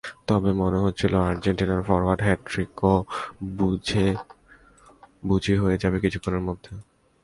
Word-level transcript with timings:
তখন 0.27 0.51
মনে 0.61 0.79
হচ্ছিল 0.85 1.13
আর্জেন্টাইন 1.29 1.81
ফরোয়ার্ডের 1.87 2.25
হ্যাটট্রিকও 2.27 2.95
বুঝি 5.23 5.53
হয়ে 5.61 5.77
যাবে 5.77 5.97
কিছুক্ষণের 5.99 6.43
মধ্যেই। 6.49 6.79